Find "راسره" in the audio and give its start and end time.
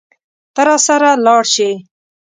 0.67-1.11